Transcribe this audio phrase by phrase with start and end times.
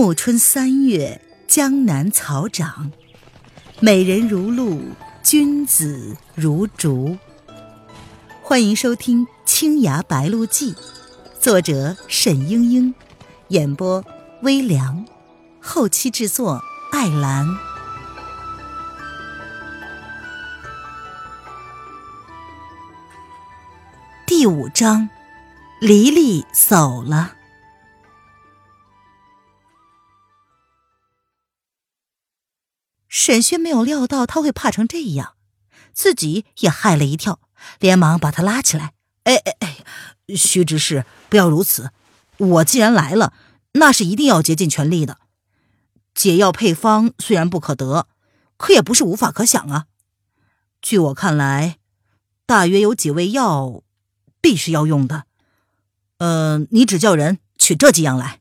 [0.00, 2.92] 暮春三月，江南草长，
[3.80, 4.80] 美人如露，
[5.24, 7.18] 君子如竹。
[8.40, 10.72] 欢迎收听《青崖白鹿记》，
[11.40, 12.94] 作者沈英英，
[13.48, 14.04] 演播
[14.42, 15.04] 微凉，
[15.60, 17.44] 后期制作艾兰。
[24.24, 25.10] 第五章，
[25.80, 27.37] 黎黎走了。
[33.20, 35.34] 沈轩没有料到他会怕成这样，
[35.92, 37.40] 自己也害了一跳，
[37.80, 38.92] 连忙把他拉起来。
[39.24, 39.84] 哎哎哎，
[40.36, 41.90] 徐执事，不要如此。
[42.36, 43.32] 我既然来了，
[43.72, 45.18] 那是一定要竭尽全力的。
[46.14, 48.06] 解药配方虽然不可得，
[48.56, 49.86] 可也不是无法可想啊。
[50.80, 51.78] 据我看来，
[52.46, 53.82] 大约有几味药，
[54.40, 55.24] 必是要用的。
[56.18, 58.40] 呃，你只叫人取这几样来。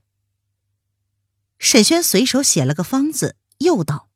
[1.57, 4.06] 沈轩随手写了个方子，又道。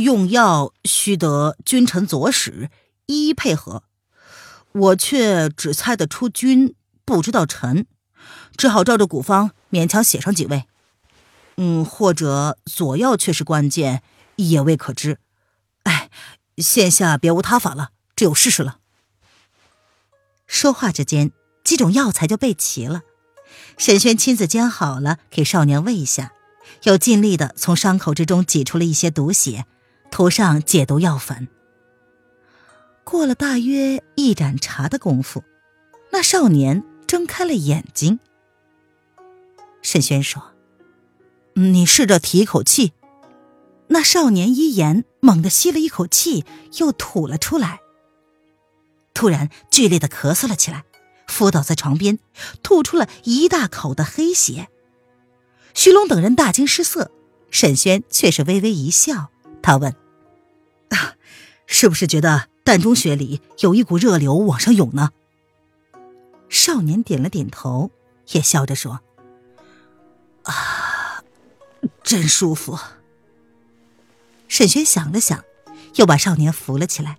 [0.00, 2.70] 用药须得君臣佐使
[3.06, 3.84] 一一配合，
[4.72, 7.86] 我却只猜得出君，不知道臣，
[8.56, 10.64] 只好照着古方勉强写上几味。
[11.56, 14.02] 嗯，或者佐药却是关键，
[14.36, 15.18] 也未可知。
[15.82, 16.10] 哎，
[16.56, 18.78] 现下别无他法了，只有试试了。
[20.46, 23.02] 说话之间，几种药材就备齐了。
[23.76, 26.32] 沈轩亲自煎好了，给少年喂下，
[26.84, 29.66] 又尽力的从伤口之中挤出了一些毒血。
[30.10, 31.48] 涂上解毒药粉。
[33.04, 35.42] 过了大约一盏茶的功夫，
[36.12, 38.20] 那少年睁开了眼睛。
[39.82, 40.52] 沈轩说
[41.54, 42.92] ：“你试着提一口气。”
[43.92, 46.44] 那少年一言，猛地吸了一口气，
[46.78, 47.80] 又吐了出来。
[49.14, 50.84] 突然剧烈的咳嗽了起来，
[51.26, 52.20] 伏倒在床边，
[52.62, 54.68] 吐出了一大口的黑血。
[55.74, 57.10] 徐龙等人大惊失色，
[57.50, 59.30] 沈轩却是微微一笑。
[59.60, 59.92] 他问：“，
[61.72, 65.12] 是不是觉得膻中穴里有一股热流往上涌呢？”
[66.50, 67.92] 少年点了点头，
[68.32, 69.00] 也笑着说
[70.42, 71.22] ：“啊，
[72.02, 72.76] 真舒服。”
[74.48, 75.44] 沈轩想了想，
[75.94, 77.18] 又把少年扶了起来，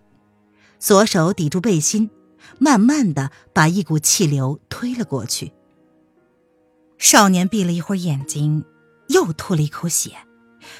[0.79, 2.11] 左手抵住背心，
[2.59, 5.53] 慢慢的把一股气流推了过去。
[6.97, 8.65] 少年闭了一会儿眼睛，
[9.07, 10.17] 又吐了一口血。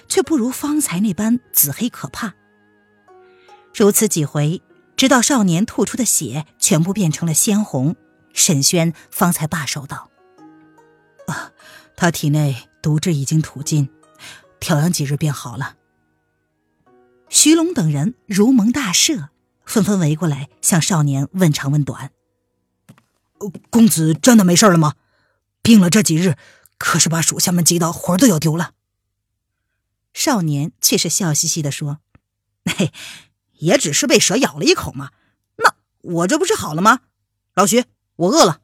[0.08, 2.36] 却不如方才那般紫黑可怕。
[3.74, 4.62] 如此几回，
[4.98, 7.96] 直到少年吐出的血全部变成了鲜红，
[8.34, 10.09] 沈轩方才罢手道
[11.28, 11.52] ：“啊，
[11.96, 13.90] 他体内毒质已经吐尽，
[14.59, 15.78] 调养几日便好了。”
[17.30, 19.30] 徐龙等人如蒙大赦，
[19.66, 22.12] 纷纷围过来向少年问长问短
[23.72, 24.96] ：“公子真的没事了吗？
[25.64, 26.36] 病了这几日，
[26.78, 28.74] 可是把属下们急得魂都要丢了。”
[30.14, 32.00] 少年却是笑嘻嘻的说
[32.70, 32.92] ：“嘿，
[33.62, 35.12] 也只是被蛇咬了一口嘛，
[35.56, 37.02] 那我这不是好了吗？
[37.56, 37.86] 老徐，
[38.18, 38.62] 我饿了。”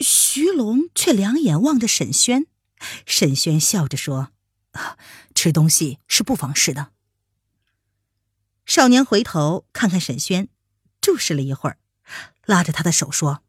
[0.00, 2.46] 徐龙却两眼望着沈轩，
[3.06, 4.32] 沈轩笑着说
[5.34, 6.90] ：“吃东西是不妨事的。”
[8.66, 10.48] 少年回头看看沈轩，
[11.00, 11.78] 注视了一会儿，
[12.44, 13.42] 拉着他的手说：“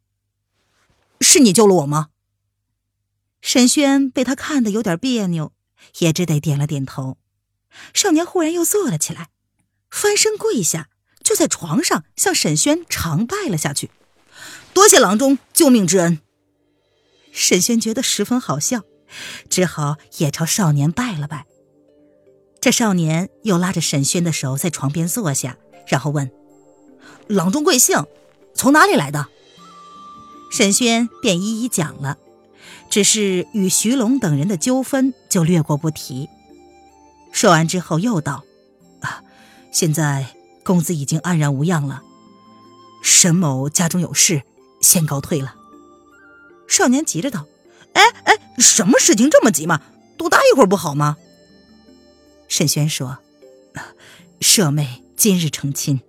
[1.20, 2.10] 是你救了我吗？”
[3.42, 5.54] 沈轩被他看得有点别扭。
[6.00, 7.18] 也只得点了点头。
[7.94, 9.32] 少年忽然又坐了起来，
[9.94, 10.90] 翻身跪下，
[11.24, 13.92] 就在床上向沈轩长拜了下去。
[14.74, 16.20] 多谢郎中救命之恩。
[17.32, 18.82] 沈轩觉得十分好笑，
[19.48, 21.46] 只好也朝少年拜了拜。
[22.60, 26.32] 这少年又拉着沈轩的手在床边坐下，然后问
[27.30, 28.04] ：“郎中贵姓？
[28.56, 29.28] 从哪里来的？”
[30.52, 32.18] 沈轩便一一讲了。
[32.90, 36.30] 只是与徐龙等人的纠纷就略过不提。
[37.32, 38.44] 说完之后，又道：“，
[39.74, 40.28] 现在
[40.64, 42.04] 公子已经安然无恙了。
[43.02, 44.44] 沈某家中有事，
[44.80, 45.56] 先告退了。”
[46.70, 47.46] 少年急着道
[47.94, 49.82] ：“哎哎，什么事情这么急嘛？
[50.18, 51.18] 多待一会儿不好吗？”
[52.48, 53.18] 沈轩说
[54.40, 56.00] ：“舍妹今日成亲。”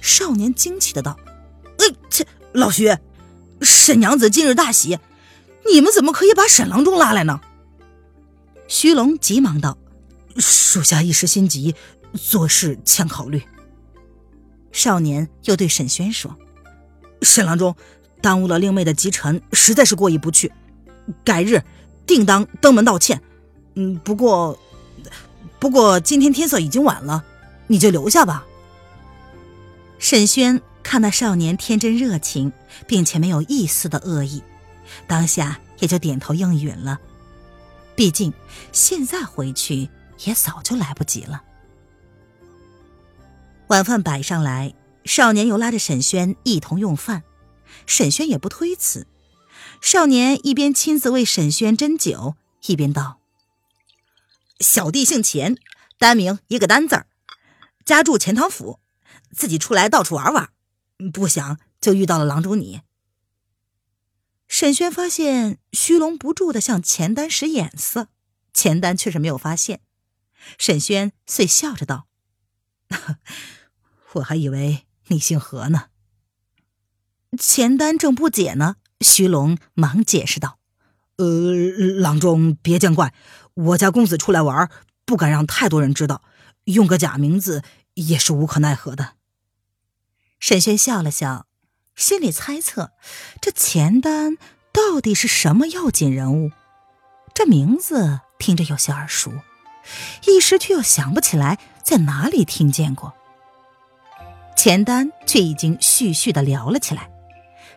[0.00, 1.16] 少年惊奇的道
[1.78, 2.96] ：“哎，切，老徐，
[3.60, 4.98] 沈娘子今日大喜。”
[5.68, 7.40] 你们怎么可以把沈郎中拉来呢？
[8.68, 9.76] 徐龙急忙道
[10.38, 11.74] ：“属下一时心急，
[12.16, 13.42] 做事欠考虑。”
[14.72, 16.36] 少年又对沈轩说
[17.22, 17.74] ：“沈郎中
[18.20, 20.52] 耽误了令妹的吉辰，实在是过意不去，
[21.24, 21.62] 改日
[22.06, 23.22] 定当登门道歉。
[23.74, 24.58] 嗯，不过，
[25.58, 27.24] 不过今天天色已经晚了，
[27.68, 28.46] 你就留下吧。”
[29.98, 32.52] 沈轩看那少年天真热情，
[32.86, 34.42] 并且没有一丝的恶意。
[35.06, 37.00] 当下也就点头应允了，
[37.94, 38.32] 毕竟
[38.72, 39.88] 现在回去
[40.24, 41.42] 也早就来不及了。
[43.68, 44.74] 晚饭摆上来，
[45.04, 47.24] 少年又拉着沈轩一同用饭，
[47.84, 49.08] 沈轩也不推辞。
[49.80, 52.36] 少年一边亲自为沈轩斟酒，
[52.66, 53.18] 一边道
[54.60, 55.56] ：“小弟姓钱，
[55.98, 57.06] 单名一个单字儿，
[57.84, 58.78] 家住钱塘府，
[59.32, 60.50] 自己出来到处玩玩，
[61.12, 62.82] 不想就遇到了郎中你。”
[64.46, 68.10] 沈轩发现虚龙不住的向钱丹使眼色，
[68.54, 69.80] 钱丹却是没有发现。
[70.56, 72.06] 沈轩遂笑着道。
[74.16, 75.86] 我还以为你姓何呢。
[77.38, 80.58] 钱丹正不解呢，徐龙忙解释道
[81.18, 81.26] ：“呃，
[82.00, 83.12] 郎中别见怪，
[83.54, 84.70] 我家公子出来玩，
[85.04, 86.22] 不敢让太多人知道，
[86.64, 87.62] 用个假名字
[87.94, 89.14] 也是无可奈何的。”
[90.40, 91.46] 沈轩笑了笑，
[91.94, 92.92] 心里猜测：
[93.40, 94.36] 这钱丹
[94.72, 96.52] 到底是什么要紧人物？
[97.34, 99.32] 这名字听着有些耳熟，
[100.26, 103.14] 一时却又想不起来在哪里听见过。
[104.56, 107.08] 钱丹却已经絮絮的聊了起来，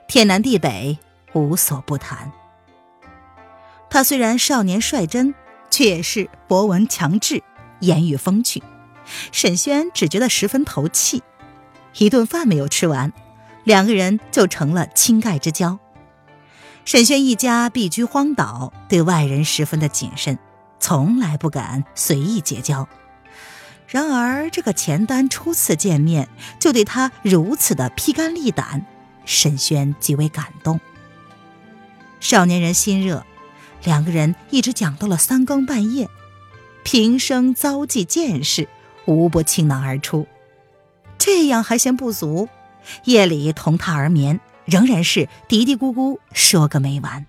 [0.07, 0.97] 天南地北
[1.33, 2.31] 无所不谈。
[3.89, 5.35] 他虽然少年率真，
[5.69, 7.43] 却也是博闻强志，
[7.81, 8.63] 言语风趣。
[9.31, 11.21] 沈轩只觉得十分投气。
[11.97, 13.11] 一顿饭没有吃完，
[13.63, 15.77] 两个人就成了亲盖之交。
[16.85, 20.39] 沈轩一家避居荒岛，对外人十分的谨慎，
[20.79, 22.87] 从来不敢随意结交。
[23.91, 28.85] 然而，这个钱丹初次见面就对他如此的披肝沥胆，
[29.25, 30.79] 沈轩极为感动。
[32.19, 33.25] 少年人心热，
[33.83, 36.07] 两个人一直讲到了三更半夜，
[36.83, 38.69] 平生遭际见识，
[39.05, 40.27] 无不倾囊而出。
[41.17, 42.47] 这样还嫌不足，
[43.05, 47.25] 夜里同榻而眠，仍然是嘀嘀咕咕说个没完。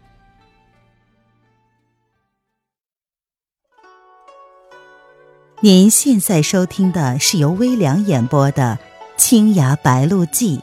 [5.62, 8.78] 您现在收听的是由微凉演播的
[9.18, 10.56] 《青崖白鹿记》，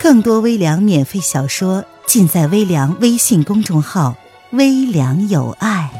[0.00, 4.16] 更多微凉免费小说尽在微凉微信公众号
[4.52, 5.90] “微凉有爱”。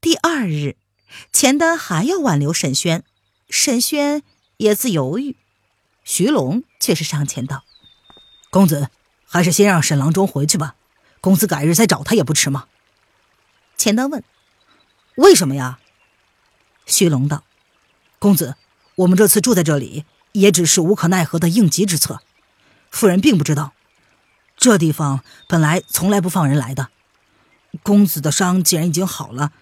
[0.00, 0.76] 第二日，
[1.30, 3.04] 钱丹还要挽留沈轩，
[3.50, 4.22] 沈轩
[4.56, 5.36] 也自犹豫。
[6.12, 7.62] 徐龙却是上前道
[8.50, 8.90] ：“公子，
[9.28, 10.74] 还是先让沈郎中回去吧，
[11.20, 12.66] 公子改日再找他也不迟嘛。”
[13.78, 14.24] 钱丹问
[15.14, 15.78] ：“为什么呀？”
[16.84, 17.44] 徐龙道
[18.18, 18.56] ：“公子，
[18.96, 22.20] 我们这次住在这里，也只是无可奈何的应急之策。
[22.90, 23.72] 夫人并不知道，
[24.56, 26.88] 这地方本来从来不放人来的。
[27.84, 29.52] 公子的伤既然已经好了，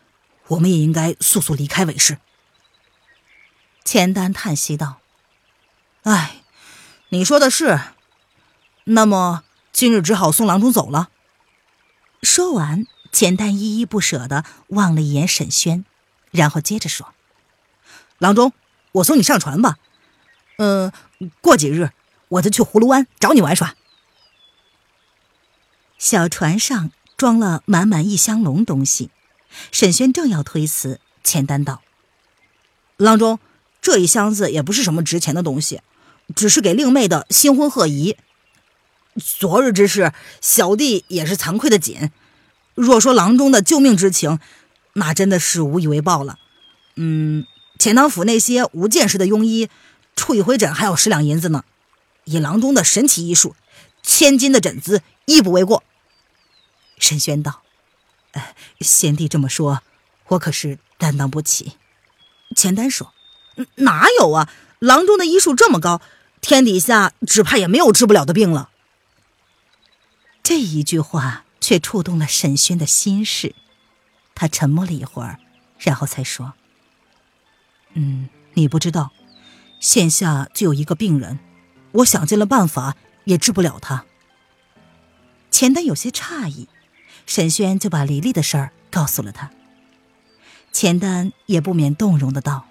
[0.47, 2.17] 我们也应该速速离开为是。”
[3.85, 5.01] 钱丹叹息道。
[6.05, 6.38] 唉，
[7.11, 7.81] 你说的是。
[8.91, 11.11] 那么今日只好送郎中走了。
[12.23, 15.85] 说完，钱丹依依不舍的望了一眼沈轩，
[16.31, 17.13] 然后接着说
[18.17, 18.55] ：“郎中，
[18.93, 19.77] 我送你上船吧。
[20.57, 20.91] 嗯，
[21.43, 21.91] 过几日
[22.29, 23.75] 我就去葫芦湾找你玩耍。”
[25.99, 29.11] 小船上装了满满一箱笼东西，
[29.71, 31.83] 沈轩正要推辞，钱丹道
[32.97, 33.39] ：“郎中，
[33.83, 35.83] 这一箱子也不是什么值钱的东西。”
[36.35, 38.17] 只是给令妹的新婚贺仪。
[39.17, 42.11] 昨日之事，小弟也是惭愧的紧。
[42.75, 44.39] 若说郎中的救命之情，
[44.93, 46.39] 那真的是无以为报了。
[46.95, 47.45] 嗯，
[47.79, 49.69] 钱塘府那些无见识的庸医，
[50.15, 51.65] 出一回诊还要十两银子呢。
[52.25, 53.57] 以郎中的神奇医术，
[54.03, 55.83] 千金的诊资亦不为过。
[56.99, 57.63] 沈轩道
[58.81, 59.81] ：“贤弟这么说，
[60.29, 61.73] 我可是担当不起。”
[62.55, 63.13] 钱丹说
[63.77, 64.49] ：“哪有啊？
[64.79, 66.01] 郎中的医术这么高。”
[66.41, 68.71] 天底下只怕也没有治不了的病了。
[70.43, 73.55] 这一句话却触动了沈轩的心事，
[74.35, 75.39] 他沉默了一会儿，
[75.79, 76.55] 然后才说
[77.93, 79.11] ：“嗯，你不知道，
[79.81, 81.39] 线下就有一个病人，
[81.93, 84.07] 我想尽了办法也治不了他。”
[85.51, 86.69] 钱丹有些诧异，
[87.27, 89.51] 沈轩就把黎黎的事儿告诉了他。
[90.73, 92.68] 钱丹也不免动容的道。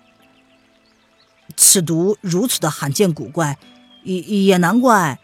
[1.58, 3.58] 此毒如此的罕见古怪，
[4.04, 5.20] 也也难怪。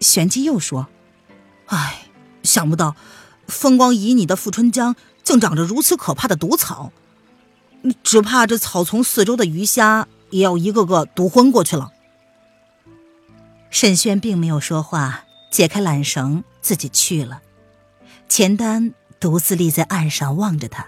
[0.00, 0.88] 玄机又说
[1.66, 2.08] ：“唉，
[2.42, 2.94] 想不到
[3.46, 6.92] 风光旖旎的富春江竟长着如此可怕的毒草，
[8.02, 11.92] 只怕这草丛四周的鱼虾也要一个个毒昏过去了。”
[13.70, 17.42] 沈轩并没有说话，解开缆绳，自己去了。
[18.28, 20.86] 钱丹独自立在岸上望着他。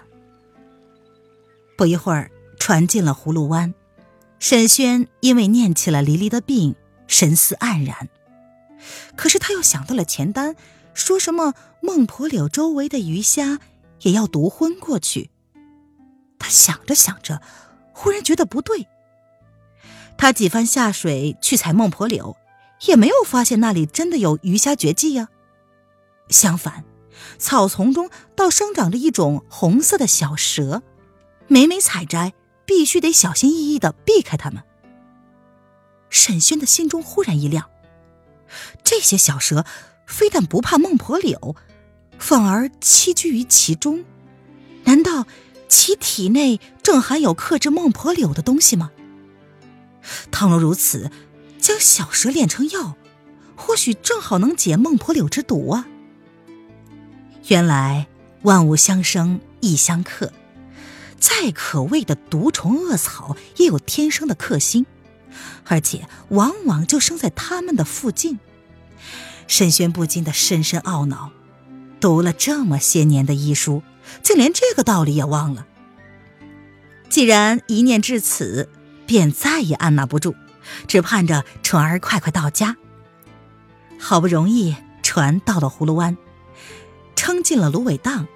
[1.77, 3.75] 不一会儿，船进了葫芦湾。
[4.41, 6.75] 沈轩因为念起了黎黎的病，
[7.07, 8.09] 神思黯然。
[9.15, 10.57] 可是他又想到了钱丹
[10.95, 13.61] 说什么孟婆柳周围的鱼虾
[14.01, 15.31] 也要毒昏过去。
[16.39, 17.43] 他想着想着，
[17.93, 18.89] 忽然觉得不对。
[20.17, 22.35] 他几番下水去采孟婆柳，
[22.87, 25.29] 也没有发现那里真的有鱼虾绝迹呀。
[26.31, 26.85] 相反，
[27.37, 30.83] 草丛中倒生长着一种红色的小蛇，
[31.47, 32.33] 每每采摘，
[32.71, 34.63] 必须得小心翼翼的避开它们。
[36.09, 37.69] 沈轩的心中忽然一亮，
[38.85, 39.67] 这些小蛇
[40.07, 41.57] 非但不怕孟婆柳，
[42.17, 44.05] 反而栖居于其中，
[44.85, 45.27] 难道
[45.69, 48.93] 其体内正含有克制孟婆柳的东西吗？
[50.31, 51.11] 倘若如此，
[51.59, 52.95] 将小蛇炼成药，
[53.57, 55.89] 或许正好能解孟婆柳之毒啊！
[57.49, 58.07] 原来
[58.43, 60.33] 万物相生，亦相克。
[61.21, 64.87] 再可畏的毒虫恶草，也有天生的克星，
[65.65, 68.41] 而且往往就生在他们的附近。
[69.47, 71.31] 沈轩不禁的深深懊恼：
[72.01, 73.83] 读了这么些年的医书，
[74.23, 75.67] 竟连这个道理也忘了。
[77.09, 78.69] 既然一念至此，
[79.07, 80.35] 便再也按捺不住，
[80.87, 82.77] 只盼着船儿快快到家。
[83.99, 86.17] 好不容易，船到了葫芦湾。
[87.17, 88.27] 撑进了芦苇荡，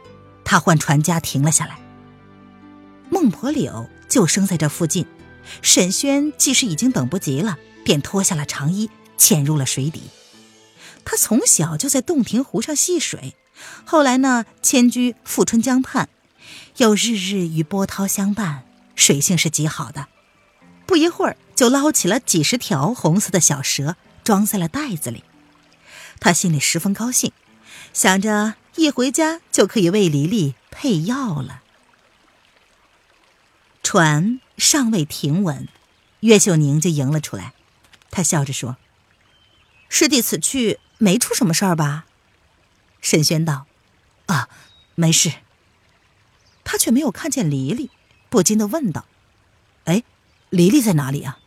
[0.45, 1.79] 他唤船家停了下来。
[3.11, 5.07] 孟婆柳就生在这附近，
[5.63, 10.03] 沈轩即使已经等不及了，便脱下了长衣，潜入了水底。
[11.05, 13.35] 他从小就在洞庭湖上戏水，
[13.85, 16.09] 后来呢，迁居富春江畔，
[16.79, 20.07] 又日日与波涛相伴，水性是极好的。
[20.87, 25.25] 不一会儿，就捞起了几十条红色的小蛇，装在了袋子里。
[26.21, 27.33] 他心里十分高兴，
[27.93, 28.55] 想着。
[28.77, 31.63] 一回家就可以为黎黎配药了。
[33.85, 35.69] 船尚未停稳，
[36.21, 37.53] 岳秀宁就迎了出来。
[38.11, 38.77] 他笑着说
[39.89, 42.07] ：“师弟此去没出什么事儿吧？”
[43.01, 43.67] 沈轩道
[44.27, 44.49] ：“啊，
[44.97, 45.35] 没事。”
[46.65, 47.91] 他却没有看见黎黎，
[48.31, 49.05] 不禁的问道
[49.85, 50.03] ：“哎，
[50.49, 51.39] 黎黎在哪里啊？”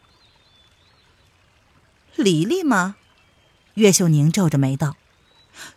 [2.16, 2.96] 黎黎吗？
[3.74, 4.96] 岳秀宁皱着眉道：“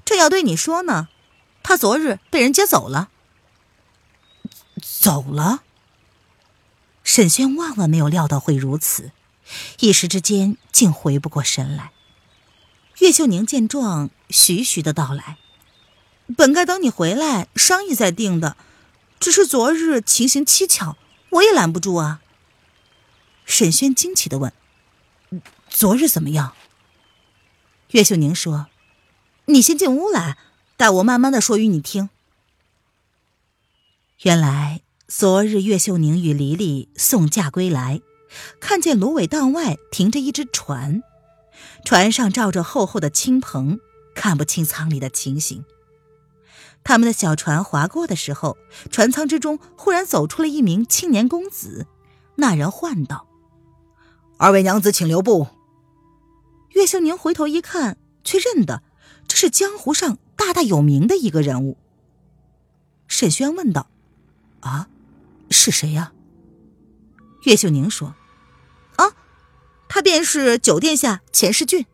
[0.04, 1.08] 正要对你说呢。”
[1.64, 3.10] 他昨日被人接走了，
[4.80, 5.62] 走了。
[7.12, 9.10] 沈轩万万没有料到会如此，
[9.80, 11.90] 一时之间竟回不过神来。
[13.00, 15.36] 岳秀宁见状，徐徐的道来
[16.38, 18.56] ：“本该等你回来商议再定的，
[19.18, 20.96] 只是昨日情形蹊跷，
[21.30, 22.22] 我也拦不住啊。”
[23.44, 24.52] 沈轩惊奇的问
[25.68, 26.52] ：“昨日怎么样？”
[27.90, 28.68] 岳秀宁说
[29.46, 30.38] ：“你先进屋来。”
[30.78, 32.08] 待我慢慢的说与你听。
[34.22, 34.80] 原来
[35.12, 38.00] 昨日岳秀宁与黎黎送嫁归来，
[38.60, 41.02] 看见芦苇荡外停着一只船，
[41.84, 43.80] 船上罩着厚厚的青棚，
[44.14, 45.64] 看不清舱里的情形。
[46.84, 48.56] 他们的小船划过的时候，
[48.88, 51.88] 船舱之中忽然走出了一名青年公子。
[52.36, 53.26] 那人唤道
[54.38, 55.48] ：“二位娘子，请留步。”
[56.76, 58.84] 岳秀宁回头一看，却认得
[59.26, 60.18] 这是江湖上。
[60.36, 61.76] 大大有名的一个人物。
[63.08, 63.88] 沈轩问道
[64.62, 64.88] ：“啊，
[65.50, 66.12] 是谁呀？”
[67.44, 68.14] 岳秀宁说
[68.96, 69.12] ：“啊，
[69.88, 71.86] 他便是九殿下钱世俊。”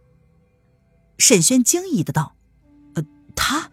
[1.18, 2.36] 沈轩惊异的道
[2.94, 3.70] ：“呃，他？”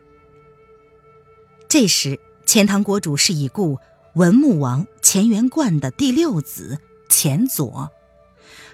[1.68, 3.80] 这时，钱塘国主是已故
[4.16, 7.90] 文穆王钱元贯的第六子钱佐，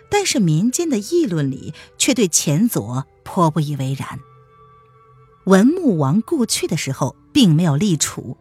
[0.10, 4.20] 但是民间的议论里却对钱佐颇不以为然。
[5.46, 8.38] 文穆王故去的时候，并没有立储，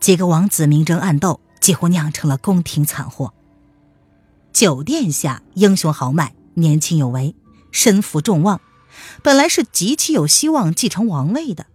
[0.00, 3.34] 几个王子明争暗斗，几乎酿成了宫廷惨祸。
[4.52, 7.36] 九殿下英雄豪迈，年轻有为，
[7.70, 8.60] 身负众望，
[9.22, 11.66] 本来是极其有希望继承王位的，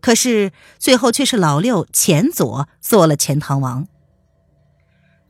[0.00, 3.88] 可是最后却是老六钱佐做了钱塘王。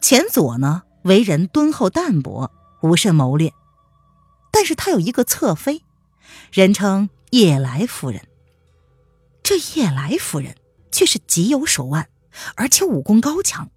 [0.00, 2.50] 钱佐呢，为人敦厚淡泊，
[2.82, 3.54] 无甚谋略，
[4.50, 5.82] 但是他有一个侧妃，
[6.52, 8.20] 人称夜来夫人。
[9.42, 10.56] 这夜来夫人
[10.90, 12.08] 却是极有手腕，
[12.56, 13.70] 而且武功高强，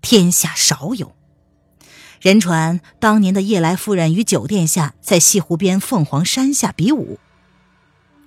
[0.00, 1.14] 天下少有。
[2.20, 7.20] 人传当年的叶来夫人与九殿下在西湖边凤凰山下比武，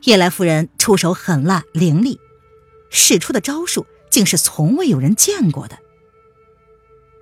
[0.03, 2.19] 叶来夫人出手狠辣凌厉，
[2.89, 5.77] 使出的招数竟是从未有人见过的。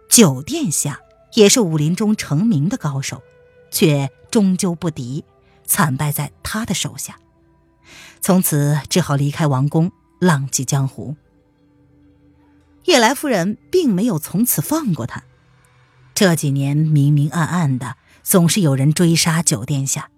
[0.07, 0.99] 九殿下
[1.33, 3.23] 也是武林中成名的高手，
[3.71, 5.25] 却终究不敌，
[5.65, 7.17] 惨败在他的手下。
[8.21, 11.15] 从此只好离开王宫，浪迹江湖。
[12.89, 15.23] 叶来夫人并没有从此放过他，
[16.15, 20.09] 这几年明明暗暗的，总是有人追杀九殿下，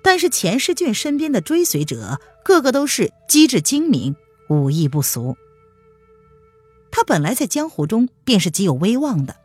[0.00, 4.16] 但是钱世俊身边的追随者个个都是机智精明、
[4.48, 5.36] 武艺不俗。
[6.90, 9.36] 他本来在江湖中便是极有威望的，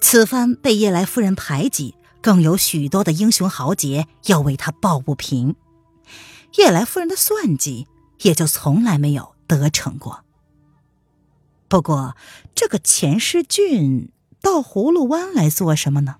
[0.00, 5.56] 此番被叶来夫人排挤，更有许多的英雄豪杰要为他抱不平，
[6.58, 7.88] 叶来夫人的算计
[8.20, 10.22] 也就从来没有得逞过。
[11.72, 12.14] 不过，
[12.54, 14.10] 这个钱师俊。
[14.42, 16.16] 到葫芦湾来做什么呢？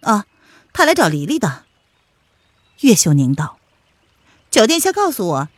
[0.00, 0.26] 啊，
[0.74, 1.64] 他来找黎黎的。
[2.80, 3.56] 岳秀宁道
[4.50, 5.48] ：“九殿下告诉我，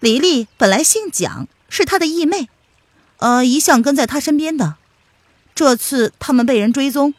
[0.00, 2.48] 黎黎本来姓蒋，是他的义妹，
[3.18, 4.76] 呃，一向跟在他身边的。
[5.54, 7.12] 这次他们被人追踪，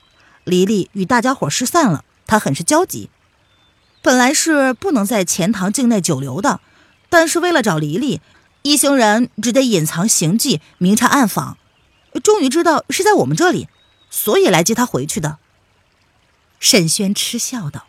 [0.45, 3.11] 黎黎与大家伙失散了，他很是焦急。
[4.01, 6.61] 本来是不能在钱塘境内久留的，
[7.09, 8.21] 但是为了找黎黎，
[8.61, 11.57] 一行人只得隐藏行迹，明察暗访。”
[12.23, 13.69] 终于知道是在我们这里，
[14.09, 15.37] 所以来接他回去的。
[16.59, 17.87] 沈轩嗤笑道：“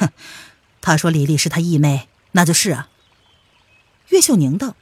[0.00, 0.08] 哼，
[0.80, 2.88] 他说李丽是他义妹，那就是啊。”
[4.08, 4.74] 岳秀宁道：“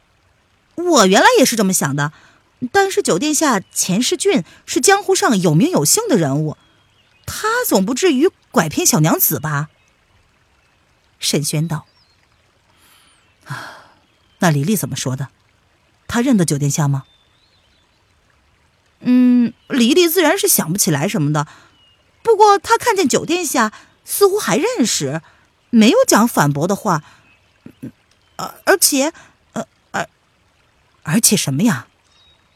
[0.77, 2.13] 我原来也是这么想的，
[2.73, 6.57] 但是九殿下钱世俊是江湖上有名有姓的人物，
[7.27, 9.69] 他总不至于拐骗小娘子吧？”
[11.19, 11.87] 沈轩道
[13.47, 13.76] ：“啊，
[14.39, 15.29] 那李丽怎么说的？
[16.09, 17.05] 他认得九殿下吗？”
[19.01, 21.47] 嗯，黎黎自然是想不起来什么的，
[22.23, 23.73] 不过他看见九殿下
[24.05, 25.21] 似乎还认识，
[25.71, 27.05] 没有讲反驳的话。
[28.37, 29.13] 而而且，
[29.53, 30.09] 呃，而
[31.03, 31.87] 而且什么呀？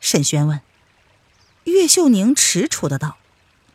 [0.00, 0.60] 沈轩问。
[1.64, 3.16] 岳秀宁踟蹰的道：“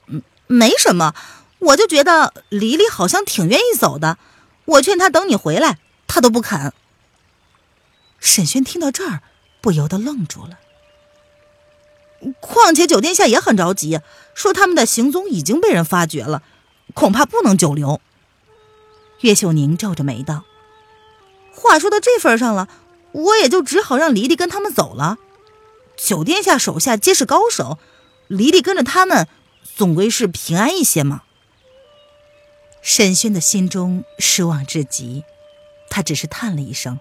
[0.08, 1.14] 嗯，没什么，
[1.60, 4.18] 我就觉得黎黎好像挺愿意走的。
[4.66, 6.74] 我劝他等你回来，他都不肯。”
[8.20, 9.22] 沈轩听到这儿，
[9.62, 10.60] 不由得愣住了。
[12.40, 14.00] 况且九殿下也很着急，
[14.34, 16.42] 说他们的行踪已经被人发觉了，
[16.94, 18.02] 恐怕不能久留。
[19.22, 20.44] 岳秀宁皱着眉道
[21.54, 22.68] ：“话说到这份上了，
[23.12, 25.18] 我也就只好让黎黎跟他们走了。
[25.96, 27.78] 九殿下手下皆是高手，
[28.28, 29.28] 黎黎跟着他们，
[29.76, 31.24] 总归是平安一些嘛。”
[32.82, 35.24] 沈轩的心中失望至极，
[35.90, 37.00] 他只是叹了一声：“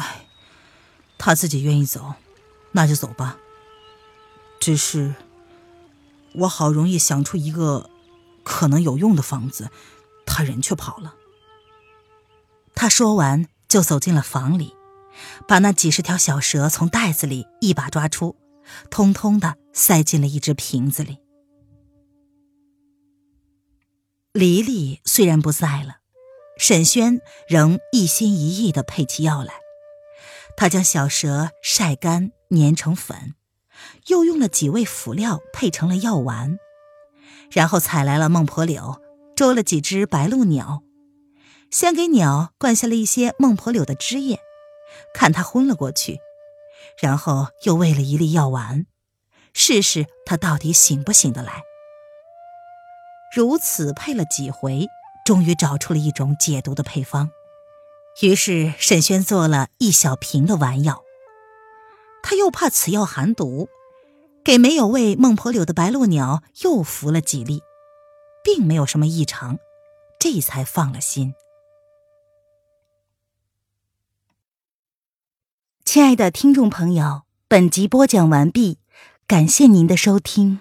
[0.00, 0.26] 哎，
[1.18, 2.14] 他自己愿意走，
[2.72, 3.38] 那就走吧。”
[4.60, 5.14] 只是，
[6.34, 7.88] 我好容易想出一个
[8.44, 9.70] 可能有用的方子，
[10.26, 11.14] 他人却跑了。
[12.74, 14.74] 他说完，就走进了房里，
[15.48, 18.36] 把那几十条小蛇从袋子里一把抓出，
[18.90, 21.18] 通通的塞进了一只瓶子里。
[24.32, 25.96] 黎黎虽然不在了，
[26.58, 29.54] 沈轩仍一心一意的配起药来。
[30.56, 33.34] 他将小蛇晒干，碾成粉。
[34.08, 36.58] 又用了几味辅料配成了药丸，
[37.50, 39.00] 然后采来了孟婆柳，
[39.34, 40.82] 捉了几只白鹭鸟，
[41.70, 44.38] 先给鸟灌下了一些孟婆柳的汁液，
[45.14, 46.18] 看它昏了过去，
[47.00, 48.84] 然后又喂了一粒药丸，
[49.54, 51.62] 试试它到底醒不醒得来。
[53.34, 54.88] 如此配了几回，
[55.24, 57.30] 终于找出了一种解毒的配方，
[58.22, 61.02] 于是沈轩做了一小瓶的丸药。
[62.22, 63.68] 他又怕此药寒毒，
[64.44, 67.62] 给没有喂孟婆柳的白鹭鸟又服了几粒，
[68.44, 69.58] 并没有什么异常，
[70.18, 71.34] 这才放了心。
[75.84, 78.78] 亲爱的听众朋友，本集播讲完毕，
[79.26, 80.60] 感谢您的收听。